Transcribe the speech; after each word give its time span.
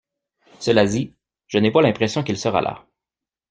Cela 0.59 0.87
dit, 0.87 1.13
je 1.45 1.59
n'ai 1.59 1.69
pas 1.69 1.83
l'impression 1.83 2.23
qu'il 2.23 2.35
sera 2.39 2.59
là. 2.59 2.87